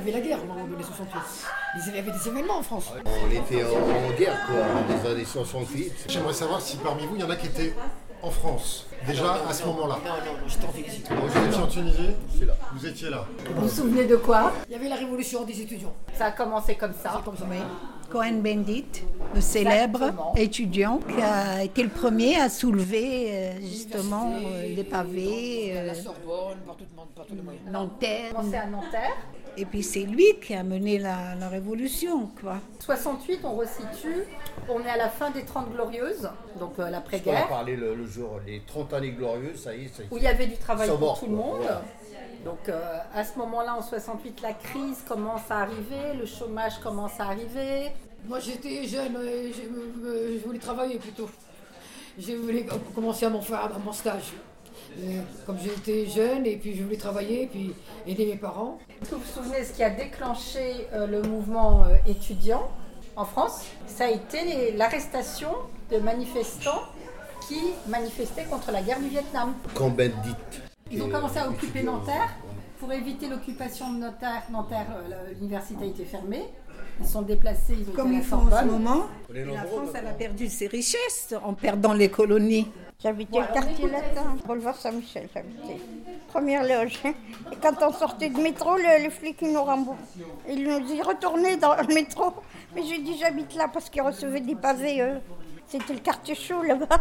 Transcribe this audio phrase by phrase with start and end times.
[0.00, 1.20] avait la guerre au moment de 68.
[1.88, 2.92] Il y avait des événements en France.
[3.04, 6.06] On était en, guerre, quoi, dans les années 68.
[6.08, 7.74] J'aimerais savoir si parmi vous, il y en a qui étaient
[8.22, 9.98] en France, déjà à ce moment-là.
[10.04, 11.02] Non, non, non, j'étais en Tunisie.
[11.10, 12.54] Vous étiez en Tunisie C'est là.
[12.74, 13.26] Vous étiez là.
[13.54, 14.52] Vous vous souvenez de quoi?
[14.68, 15.94] Il y avait la révolution des étudiants.
[16.14, 17.22] Ça a commencé comme ça.
[17.24, 17.46] Comme ça.
[18.42, 18.84] Bendit,
[19.34, 20.34] le célèbre Exactement.
[20.36, 25.92] étudiant qui a été le premier à soulever euh, justement euh, les pavés, À la
[25.92, 26.84] euh, Sorbonne, par, tout,
[27.14, 27.64] par tous les moyens.
[27.70, 28.32] Nanterre.
[28.38, 29.16] À Nanterre.
[29.56, 32.58] Et puis c'est lui qui a mené la, la révolution, quoi.
[32.78, 34.24] 68, on resitue.
[34.68, 37.94] On est à la fin des 30 glorieuses, donc euh, On a l'après-guerre, parlé le,
[37.94, 40.08] le jour, les 30 années glorieuses, ça y est, ça y est.
[40.12, 41.58] où il y avait du travail pour tout le monde.
[41.62, 41.82] Voilà.
[42.44, 42.80] Donc euh,
[43.14, 47.88] à ce moment-là, en 68, la crise commence à arriver, le chômage commence à arriver.
[48.28, 51.28] Moi j'étais jeune, euh, je, euh, je voulais travailler plutôt.
[52.18, 54.32] Je voulais commencer à mon, faire à mon stage.
[54.98, 57.72] Euh, Comme j'étais jeune et puis je voulais travailler et puis
[58.06, 58.78] aider mes parents.
[59.00, 62.68] Est-ce que vous vous souvenez ce qui a déclenché euh, le mouvement euh, étudiant
[63.16, 63.64] en France?
[63.86, 65.50] Ça a été l'arrestation
[65.90, 66.82] de manifestants
[67.48, 69.54] qui manifestaient contre la guerre du Vietnam.
[69.74, 70.34] Quand Bendit.
[70.90, 72.30] Ils ont commencé à occuper Nanterre.
[72.80, 76.44] Pour éviter l'occupation de Nanterre, Nanterre, euh, l'université a été fermée.
[77.00, 80.06] Ils sont déplacés, ils ont Comme ils la font en ce moment, la France, elle
[80.06, 82.70] a perdu ses richesses en perdant les colonies.
[83.02, 85.80] J'habitais Bon, le quartier latin, boulevard Saint-Michel, j'habitais.
[86.28, 87.00] Première loge.
[87.06, 89.98] Et quand on sortait du métro, le, les flics ils nous remboursent.
[90.48, 92.34] Ils nous disent retournez dans le métro.
[92.74, 95.00] Mais j'ai dit j'habite là parce qu'ils recevaient des pavés.
[95.00, 95.20] eux.
[95.66, 97.00] C'était le quartier chaud là-bas.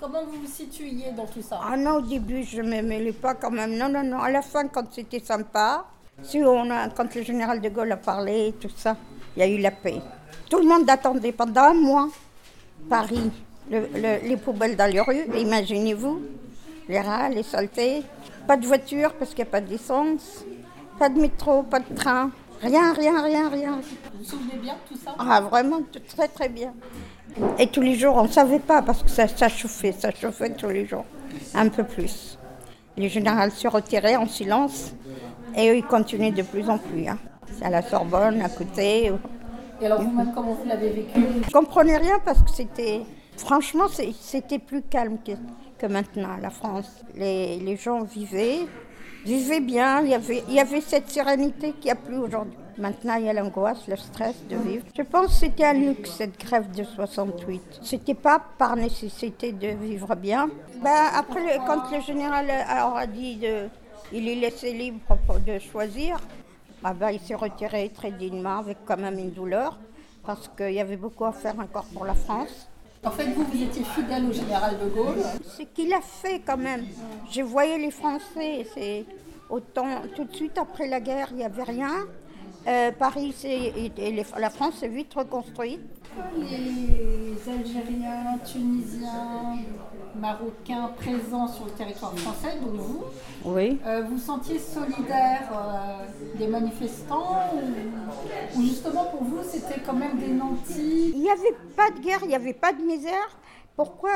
[0.00, 1.60] Comment vous vous situiez dans tout ça?
[1.62, 3.76] Ah non, au début je ne m'aimais pas quand même.
[3.78, 4.18] Non, non, non.
[4.18, 5.86] À la fin, quand c'était sympa,
[6.22, 8.96] si on a, quand le général de Gaulle a parlé, tout ça,
[9.36, 10.00] il y a eu la paix.
[10.48, 12.08] Tout le monde attendait pendant un mois.
[12.88, 13.30] Paris,
[13.70, 16.20] le- le- les poubelles dans les rues, imaginez-vous,
[16.88, 18.02] les rats, les saletés.
[18.46, 20.44] Pas de voiture parce qu'il n'y a pas d'essence,
[20.98, 22.30] pas de métro, pas de train.
[22.62, 23.72] Rien, rien, rien, rien.
[24.12, 25.14] Vous vous souvenez bien de tout ça?
[25.18, 25.80] Ah, vraiment,
[26.14, 26.72] très, très bien.
[27.58, 30.50] Et tous les jours, on ne savait pas parce que ça, ça chauffait, ça chauffait
[30.50, 31.04] tous les jours,
[31.54, 32.38] un peu plus.
[32.96, 34.92] Les généraux se retiraient en silence
[35.56, 37.08] et eux, ils continuaient de plus en plus.
[37.08, 37.18] hein.
[37.62, 39.12] À la Sorbonne, à côté.
[39.80, 41.20] Et alors vous-même, comment vous l'avez vécu?
[41.46, 43.02] Je comprenais rien parce que c'était.
[43.36, 43.84] Franchement,
[44.20, 45.32] c'était plus calme que,
[45.78, 47.04] que maintenant, la France.
[47.14, 48.60] Les, les gens vivaient,
[49.26, 50.00] vivaient bien.
[50.00, 52.56] Il y avait, il y avait cette sérénité qu'il n'y a plus aujourd'hui.
[52.78, 54.84] Maintenant, il y a l'angoisse, le stress de vivre.
[54.94, 57.80] Je pense que c'était un luxe, cette grève de 68.
[57.82, 60.48] C'était pas par nécessité de vivre bien.
[60.82, 62.46] Ben, après, quand le général
[62.86, 63.68] aura dit de,
[64.12, 65.00] il est laissé libre
[65.46, 66.18] de choisir,
[66.84, 69.78] ah ben, il s'est retiré très dignement avec quand même une douleur
[70.24, 72.68] parce qu'il y avait beaucoup à faire encore pour la France.
[73.04, 75.22] En fait, vous, vous étiez fidèle au général de Gaulle.
[75.44, 76.84] Ce qu'il a fait quand même.
[77.30, 79.04] Je voyais les Français, c'est
[79.48, 82.06] autant tout de suite après la guerre, il n'y avait rien.
[82.66, 85.80] Euh, Paris et, et les- la France s'est vite reconstruite.
[86.36, 89.58] Les Algériens, Tunisiens,
[90.18, 93.04] Marocains présents sur le territoire français, donc vous,
[93.44, 93.78] Oui.
[93.86, 100.18] euh, vous sentiez solidaire euh, des manifestants ou, ou justement pour vous c'était quand même
[100.18, 101.12] des nantis?
[101.14, 103.38] Il n'y avait pas de guerre, il n'y avait pas de misère.
[103.76, 104.10] Pourquoi?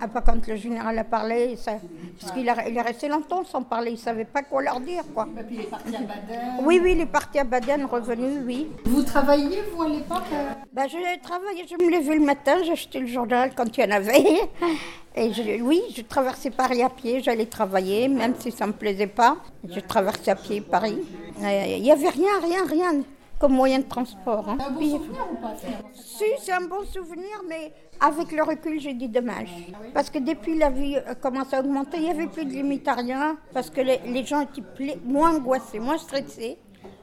[0.00, 1.78] Ah, Pas quand le général a parlé, ça-
[2.20, 4.80] parce qu'il a- il est resté longtemps sans parler, il ne savait pas quoi leur
[4.80, 5.02] dire.
[5.14, 5.28] Quoi.
[5.38, 6.40] Et puis il est parti à Baden.
[6.64, 8.66] Oui, oui, il est parti à Baden, revenu, oui.
[8.84, 10.50] Vous travailliez vous à l'époque euh?
[10.72, 13.92] Ben, je travaillais, je me levais le matin, j'achetais le journal quand il y en
[13.96, 14.24] avait.
[15.18, 18.76] Et je- oui, je traversais Paris à pied, j'allais travailler, même si ça ne me
[18.76, 19.36] plaisait pas.
[19.66, 20.98] Je traversais à pied Paris.
[21.42, 23.02] Euh, Il n'y avait rien, rien, rien
[23.38, 24.48] comme moyen de transport.
[24.48, 24.56] hein.
[24.58, 25.54] C'est un bon souvenir ou pas
[25.94, 29.50] si, c'est un bon souvenir, mais avec le recul, j'ai dit dommage.
[29.94, 32.86] Parce que depuis la vie euh, commence à augmenter, il n'y avait plus de limite
[32.88, 36.58] à rien, parce que les, les gens étaient moins angoissés, moins stressés.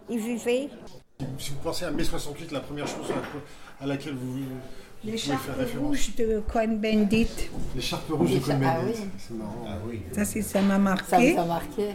[0.10, 0.70] Ils vivaient.
[1.38, 3.06] Si vous pensez à mai 68, la première chose
[3.80, 4.40] à, laquelle vous,
[5.06, 5.78] référence.
[5.80, 7.28] rouges de Cohen Bendit.
[7.76, 9.00] Les charpes rouges de Cohen ah Bendit.
[9.00, 9.10] oui.
[9.18, 9.66] C'est marrant.
[9.68, 10.02] Ah oui.
[10.12, 11.34] Ça, c'est- ça m'a Ça marqué.
[11.34, 11.90] vous a marqué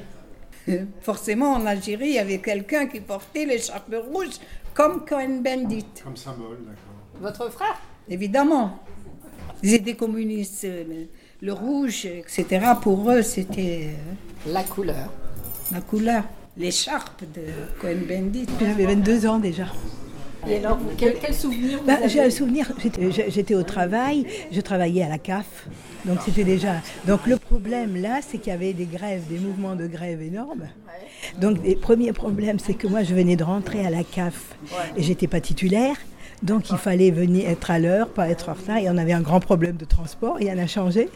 [1.01, 4.35] Forcément, en Algérie, il y avait quelqu'un qui portait l'écharpe rouge
[4.75, 5.87] comme Cohen Bendit.
[6.05, 7.21] Comme symbole, d'accord.
[7.21, 7.81] Votre frère?
[8.09, 8.79] Évidemment.
[9.63, 10.65] Ils étaient communistes.
[10.65, 11.05] euh,
[11.41, 12.45] Le, rouge, etc.,
[12.81, 13.91] pour eux, c'était
[14.49, 15.13] euh, La couleur.
[15.73, 16.25] la couleur.
[16.57, 17.43] L'écharpe de
[17.81, 18.47] Cohen Bendit.
[18.61, 19.67] J'avais 22 ans déjà.
[20.47, 22.71] Et alors, vous, quel, quel souvenir vous Bah, avez j'ai un souvenir,
[23.29, 25.67] j'étais- au travail, je travaillais à la CAF,
[26.05, 26.75] donc c'était déjà...
[27.07, 30.69] Donc le problème là, c'est qu'il y avait des grèves, des mouvements de grève énormes.
[31.41, 34.57] Donc les premiers problèmes, c'est que moi je venais de rentrer à la CAF
[34.97, 35.97] et j'étais pas titulaire.
[36.41, 38.77] Donc il fallait venir être à l'heure, pas être en retard.
[38.79, 41.09] Et on avait un grand problème de transport, il y en a changé.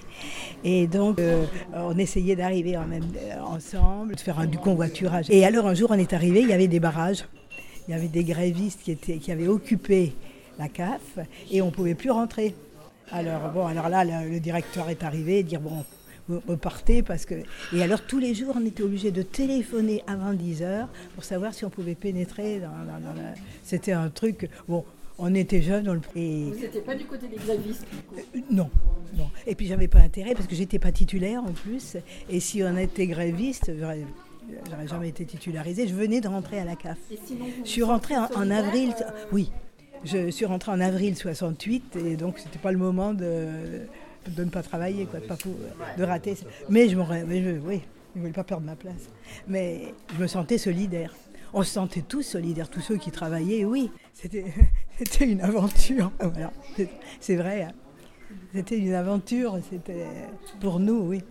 [0.65, 1.45] Et donc euh,
[1.75, 5.27] on essayait d'arriver en même, euh, ensemble, de faire un- du convoiturage.
[5.31, 7.25] Et alors un jour on est arrivé, il y avait des barrages.
[7.88, 10.12] Il y avait des grévistes qui, étaient, qui avaient occupé
[10.58, 11.19] la CAF
[11.50, 12.55] et on ne pouvait plus rentrer.
[13.11, 15.84] Alors, bon, alors là, le, le directeur est arrivé et dire bon,
[16.29, 17.34] vous repartez parce que.
[17.75, 21.52] Et alors, tous les jours, on était obligé de téléphoner avant 10 heures pour savoir
[21.52, 23.34] si on pouvait pénétrer dans, dans- dans la-
[23.64, 24.49] C'était un truc.
[24.69, 24.84] Bon,
[25.19, 26.00] on était jeunes, on le.
[26.14, 27.84] Et, Vous n'étiez pas du côté des grévistes.
[27.90, 28.14] du coup?
[28.37, 28.70] euh, non,
[29.19, 29.29] non.
[29.46, 31.96] Et puis j'avais pas intérêt parce que j'étais pas titulaire en plus.
[32.31, 33.70] Et si on était gréviste,
[34.71, 35.87] j'aurais jamais été titularisée.
[35.89, 36.99] Je venais de rentrer à la CAF.
[37.25, 38.95] Sinon, Je suis rentrée en, avril.
[39.01, 39.51] euh, Oui,
[40.05, 43.47] je suis rentrée en avril 68 et donc c'était pas le moment de,
[44.29, 45.57] de ne pas travailler, quoi, de, pas pou-
[45.99, 46.37] de rater.
[46.69, 46.97] Mais je
[47.27, 47.81] mais je, oui,
[48.15, 49.09] je voulais pas perdre ma place.
[49.49, 51.15] Mais je me sentais solidaire.
[51.55, 53.91] On se sentait tous solidaires, tous ceux qui travaillaient, oui.
[54.15, 54.45] C'était,
[55.21, 56.11] une aventure.
[56.21, 56.89] Voilà, c'est,
[57.21, 57.65] c'est vrai.
[57.65, 57.73] hein.
[58.55, 59.59] C'était une aventure.
[59.71, 60.07] C'était
[60.61, 61.23] pour nous, oui.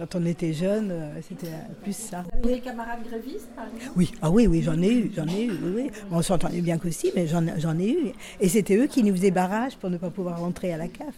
[0.00, 1.52] Quand on était jeunes, euh, c'était
[1.82, 2.24] plus ça.
[2.32, 3.92] Vous avez des camarades grévistes, par exemple?
[3.96, 7.12] Oui, ah oui, oui, j'en ai eu, j'en ai eu, oui, on s'entendait bien qu'aussi,
[7.14, 7.44] mais j'en,
[7.78, 8.12] ai eu.
[8.40, 11.14] Et c'était eux qui nous faisaient barrage pour ne pas pouvoir rentrer à la CAF.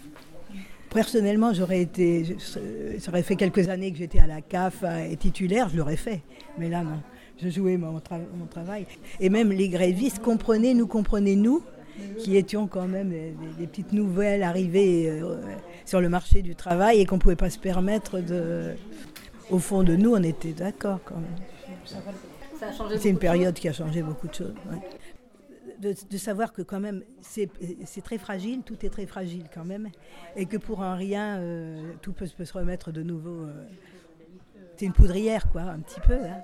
[0.90, 2.37] Personnellement, j'aurais été,
[3.06, 6.20] aurait fait quelques années que j'étais à la CAF euh, et titulaire, je l'aurais fait.
[6.58, 7.00] Mais là, non.
[7.40, 8.87] Je jouais mon, tra- mon travail.
[9.20, 11.62] Et même les grévistes comprenaient, nous comprenaient, nous,
[12.19, 15.37] qui étions quand même des, petites nouvelles arrivées euh,
[15.85, 18.75] sur le marché du travail et qu'on ne pouvait pas se permettre de.
[19.50, 21.37] Au fond de nous, on était d'accord quand même.
[22.99, 24.55] C'est une période qui a changé beaucoup de choses.
[24.71, 24.79] ouais.
[25.81, 27.49] De, de savoir que quand même, c'est
[27.87, 29.88] c'est très fragile, tout est très fragile quand même,
[30.37, 33.47] et que pour un rien, euh, tout peut, peut se remettre de nouveau.
[33.47, 33.67] euh,
[34.77, 36.15] c'est une poudrière, quoi, un petit peu.
[36.15, 36.41] hein.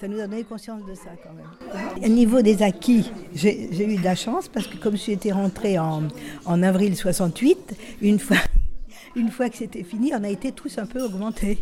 [0.00, 2.04] Ça nous a donné conscience de ça quand même.
[2.04, 5.32] Au niveau des acquis, j'ai eu de la chance parce que comme je suis été
[5.32, 6.04] rentrée en,
[6.44, 8.36] en avril 68, une fois,
[9.16, 11.58] une fois que c'était fini, on a été tous un peu augmentés.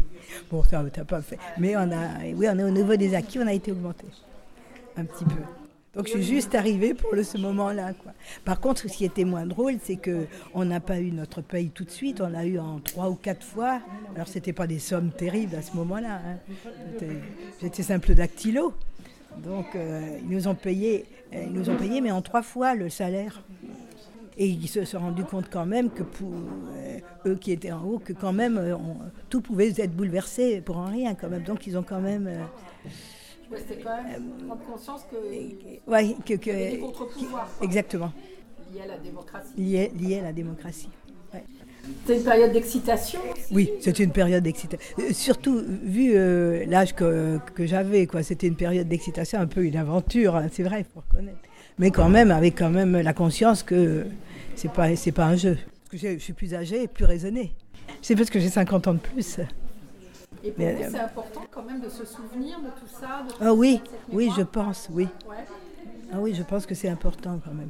[0.50, 1.38] Bon, ça t'as pas fait.
[1.58, 4.06] Mais on a, oui, on est au niveau des acquis, on a été augmentés.
[4.96, 5.65] Un petit peu.
[5.96, 7.92] Donc je suis juste arrivée pour ce moment-là.
[8.44, 11.70] Par contre, ce qui était moins drôle, c'est que on n'a pas eu notre paye
[11.70, 12.20] tout de suite.
[12.20, 13.80] On l'a eu en trois ou quatre fois.
[14.14, 16.20] Alors c'était pas des sommes terribles à ce moment-là.
[16.24, 16.36] hein.
[17.62, 18.74] J'étais- simple dactylo.
[19.42, 21.04] Donc euh, ils nous ont payé,
[21.34, 23.42] euh, ils nous ont payé, mais en trois fois le salaire.
[24.38, 26.30] Et ils se sont rendus compte quand même que pour
[26.76, 28.60] euh, eux qui étaient en haut, que quand même
[29.30, 31.42] tout pouvait être bouleversé pour un rien quand même.
[31.42, 32.28] Donc ils ont quand même,
[33.50, 35.16] Ouais, C'était quand même prendre conscience que
[35.90, 38.12] ouais, que, que- quoi, exactement
[38.74, 39.52] liés à la démocratie.
[39.56, 40.88] lié, lié à la démocratie.
[41.32, 41.44] Ouais.
[42.04, 43.20] C'était une période d'excitation
[43.52, 44.84] Oui, c'était une période d'excitation.
[44.98, 48.22] Euh, Surtout vu euh, l'âge que, que j'avais, quoi.
[48.24, 51.38] C'était une période d'excitation, un peu une aventure, hein, c'est vrai, il faut reconnaître.
[51.78, 54.06] Mais quand même, avec quand même la conscience que
[54.56, 55.56] c'est pas, c'est pas un jeu.
[55.90, 57.54] Parce que je suis plus âgée et plus raisonnée.
[58.02, 59.38] C'est parce que j'ai 50 ans de plus.
[60.44, 63.32] Et pour vous, euh, c'est important quand même de se souvenir de tout ça de
[63.40, 63.80] Ah oui,
[64.12, 65.08] oui, je pense, oui.
[65.28, 65.34] Ouais.
[66.12, 67.68] Ah oui, je pense que c'est important quand même.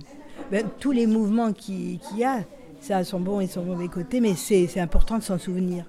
[0.50, 2.40] Ben, tous les mouvements qui- qu'il y a,
[2.80, 5.84] ça a son bon et son mauvais côté, mais c'est important de s'en souvenir.